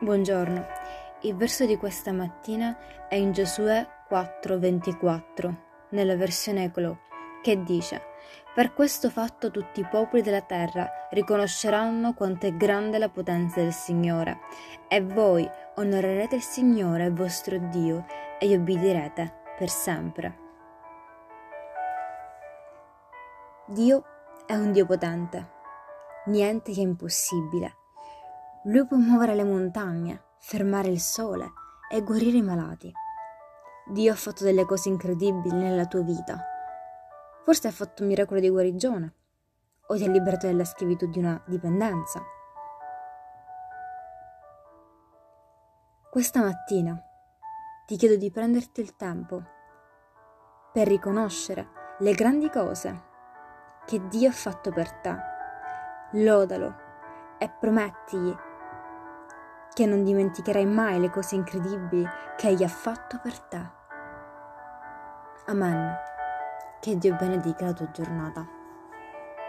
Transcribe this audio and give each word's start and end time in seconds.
Buongiorno, 0.00 0.66
il 1.20 1.36
verso 1.36 1.64
di 1.66 1.76
questa 1.76 2.12
mattina 2.12 3.06
è 3.08 3.14
in 3.14 3.30
Giosuè 3.30 3.86
4:24, 4.08 5.54
nella 5.90 6.16
versione 6.16 6.64
Ecolo, 6.64 6.98
che 7.40 7.62
dice 7.62 8.02
Per 8.54 8.74
questo 8.74 9.08
fatto 9.08 9.52
tutti 9.52 9.78
i 9.78 9.86
popoli 9.88 10.20
della 10.20 10.40
terra 10.40 11.06
riconosceranno 11.10 12.12
quanto 12.12 12.46
è 12.46 12.56
grande 12.56 12.98
la 12.98 13.08
potenza 13.08 13.60
del 13.60 13.72
Signore, 13.72 14.40
e 14.88 15.00
voi 15.00 15.48
onorerete 15.76 16.34
il 16.34 16.42
Signore 16.42 17.10
vostro 17.10 17.56
Dio 17.56 18.04
e 18.40 18.48
gli 18.48 18.54
obbedirete 18.54 19.32
per 19.56 19.68
sempre. 19.68 20.38
Dio 23.68 24.02
è 24.44 24.56
un 24.56 24.72
Dio 24.72 24.86
potente, 24.86 25.50
niente 26.26 26.72
che 26.72 26.80
è 26.80 26.82
impossibile 26.82 27.76
lui 28.66 28.86
può 28.86 28.96
muovere 28.96 29.34
le 29.34 29.44
montagne, 29.44 30.22
fermare 30.38 30.88
il 30.88 31.00
sole 31.00 31.52
e 31.90 32.02
guarire 32.02 32.38
i 32.38 32.42
malati. 32.42 32.90
Dio 33.86 34.10
ha 34.10 34.16
fatto 34.16 34.42
delle 34.42 34.64
cose 34.64 34.88
incredibili 34.88 35.54
nella 35.54 35.84
tua 35.84 36.00
vita. 36.00 36.42
Forse 37.42 37.68
ha 37.68 37.70
fatto 37.70 38.02
un 38.02 38.08
miracolo 38.08 38.40
di 38.40 38.48
guarigione 38.48 39.14
o 39.86 39.96
ti 39.96 40.04
ha 40.04 40.08
liberato 40.08 40.46
dalla 40.46 40.64
schiavitù 40.64 41.06
di 41.10 41.18
una 41.18 41.42
dipendenza. 41.46 42.22
Questa 46.10 46.40
mattina 46.40 46.98
ti 47.86 47.96
chiedo 47.98 48.16
di 48.16 48.30
prenderti 48.30 48.80
il 48.80 48.96
tempo 48.96 49.42
per 50.72 50.88
riconoscere 50.88 51.68
le 51.98 52.12
grandi 52.12 52.48
cose 52.48 53.02
che 53.84 54.08
Dio 54.08 54.30
ha 54.30 54.32
fatto 54.32 54.70
per 54.70 54.90
te. 54.90 55.14
Lodalo 56.12 56.74
e 57.38 57.50
promettigli 57.50 58.34
che 59.74 59.86
non 59.86 60.04
dimenticherai 60.04 60.64
mai 60.66 61.00
le 61.00 61.10
cose 61.10 61.34
incredibili 61.34 62.08
che 62.36 62.48
Egli 62.48 62.62
ha 62.62 62.68
fatto 62.68 63.18
per 63.22 63.38
te. 63.40 63.60
Amen. 65.46 65.94
Che 66.80 66.96
Dio 66.96 67.16
benedica 67.16 67.66
la 67.66 67.72
tua 67.72 67.90
giornata. 67.90 68.63